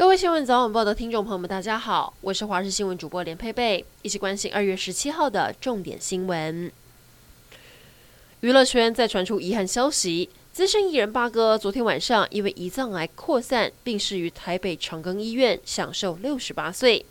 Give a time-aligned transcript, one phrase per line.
[0.00, 6.72] 各位新闻早晚报的听众朋友们，大家好，我是华视新闻主播连佩佩，一起关心二月十七号的重点新闻。
[8.40, 17.04] 娱乐圈再传出遗憾消息，资深艺人八哥昨天晚上因为胰脏癌扩散，病逝于台北长庚医院，享寿六十八岁。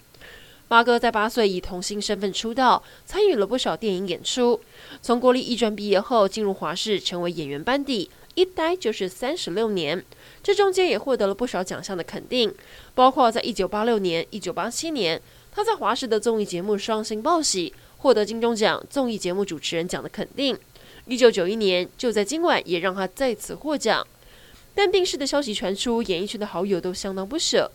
[0.67, 4.59] 八哥在八岁以童星身份出道，参与了不少电影演出。
[4.99, 10.01] 从国立艺专毕业后，进入华视成为演员班底，一待就是三十六年。
[10.41, 12.55] 这中间也获得了不少奖项的肯定，
[12.95, 15.21] 包括在一九八六年、一九八七年，
[15.51, 20.57] 他在华视的综艺节目《双星报喜》获得金钟奖综艺节目主持人奖的肯定。
[21.05, 24.07] 一九九一年，就在今晚也让他再次获奖。
[24.73, 27.69] 但病逝的消息传出，演艺圈的好友都相当不舍。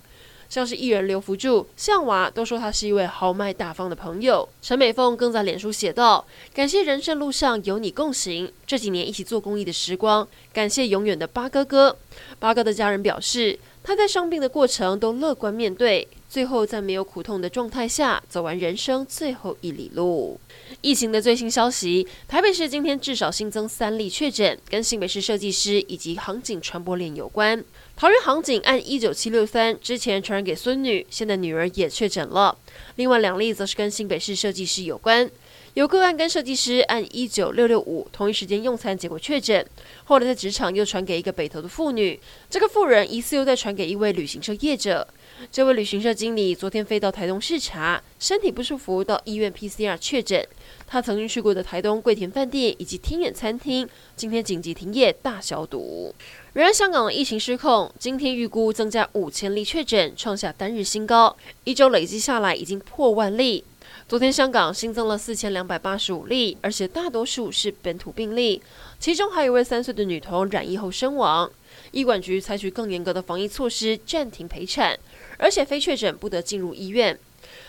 [0.49, 4.49] 像是艺人刘福助、向娃都说他是一位豪迈大方的朋友。
[4.63, 11.97] 陈美凤更在脸书写道：“感谢人生路上有你共行，这几年一起做公益的时光，感谢永远的八哥哥。”
[12.39, 16.09] 八哥的家人表示，他在伤病的过程都乐观面对。
[16.27, 20.41] 最后，在没有苦痛的状态下，走完人生最后一里路。
[20.81, 27.63] 疫情的最新消息：台北市今天至少新增三例确诊，跟新北市设计师以及航警传播链有关。
[27.95, 32.57] 桃园航警案一九七六三之前传染给孙女，现在女儿也确诊了。
[32.97, 35.31] 另外两例则是跟新北市设计师有关。
[35.75, 39.67] 有个案跟设计师按一九六六五同一时间用餐，结果确诊。
[40.05, 45.07] 后来在职场又传给一个北投的妇女，这个妇人疑似又再传给一位旅行社业者。
[45.51, 50.47] 这位旅行社经理昨天飞到台东视察，身体不舒服，到医院 PCR 确诊。
[50.87, 56.15] 他曾经去过的台东桂田饭店以及天眼餐厅，今天紧急停业大消毒。
[56.53, 63.65] 然而，香港的疫情失控，今天预估增加五千例确诊，创下单日新高，一周累积下来已经破万例。
[64.07, 68.63] 昨天香港新增了四千两百八十五例，而且大多数是本土病例，
[68.99, 71.51] 其中还有一位三岁的女童染疫后身亡。
[71.91, 74.99] 医管局采取更严格的防疫措施，暂停陪产，
[75.39, 77.19] 而且非确诊不得进入医院。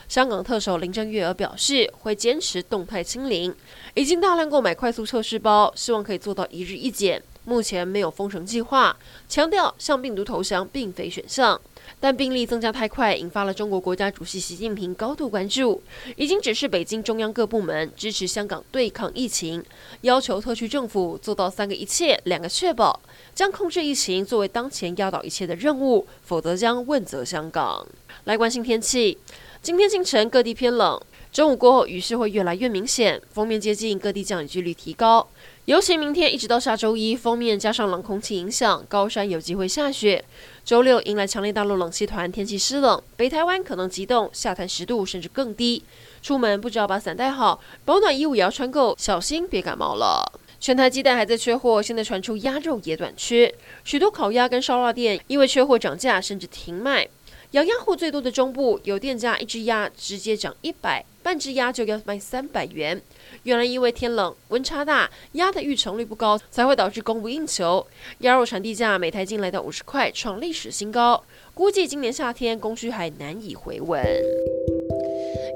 [0.08, 3.54] 香港特首林郑月娥表示，会坚持动态清零，
[3.94, 7.22] 已经大量购买快速测试包，希望可以做到一日一检。
[7.44, 8.98] 目前没有封城计划，
[9.30, 11.60] 强调向病毒投降并非选项。
[12.00, 15.82] 但病例增加太快，引发了中国国家主席习近平高度关注，
[16.16, 19.64] 已经指示北京中央各部门支持香港对抗疫情，
[20.02, 23.00] 要求特区政府做到三个一切、两个确保，
[23.34, 27.88] 将控制疫情作为当前压倒一切的任务，否则将问责香港。
[28.26, 29.18] 来关心天气，
[29.62, 31.00] 今天清晨各地偏冷，
[31.36, 35.28] 中午过后雨势会越来越明显，封面接近，各地降雨几率提高。
[35.66, 40.24] 尤其明天一直到下周一，封面加上冷空气影响，高山有机会下雪。
[40.64, 45.84] 周六迎来强烈大陆冷气团，天气湿冷，北台湾可能急冻，下探十度甚至更低。
[46.22, 50.40] 出门不知要把伞带好，保暖衣物也要穿够，小心别感冒了。
[50.62, 53.54] 全台鸡蛋还在缺货，现在传出鸭肉也短缺，
[53.84, 57.10] 许多烤鸭跟烧腊店因为缺货涨价，甚至停卖。
[57.52, 63.02] 养鸭户最多的中部，有店家一只鸭直接涨一百，半只鸭就要卖三百元。
[63.42, 67.84] 原来因为天冷温差大，鸭的育成率不高，才会导致供不应求。
[68.20, 71.24] 鸭肉产地价每台进来到五十块，创历史新高。
[71.56, 74.06] 估计今年夏天供需还难以回稳。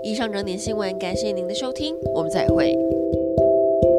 [0.04, 2.76] 以上整点新闻，感谢您的收听，我们再会。